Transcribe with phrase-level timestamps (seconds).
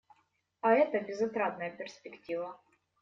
[0.61, 2.57] А это − безотрадная перспектива.